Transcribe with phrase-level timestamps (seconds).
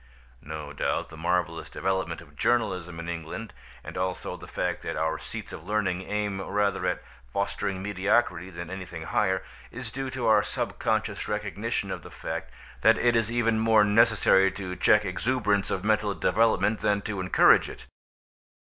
[0.41, 3.53] No doubt the marvellous development of journalism in England,
[3.83, 8.71] as also the fact that our seats of learning aim rather at fostering mediocrity than
[8.71, 12.51] anything higher, is due to our subconscious recognition of the fact
[12.81, 17.69] that it is even more necessary to check exuberance of mental development than to encourage
[17.69, 17.85] it.